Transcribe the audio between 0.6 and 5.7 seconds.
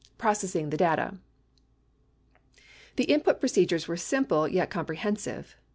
THE DATA The input procedures were simple yet comprehensive.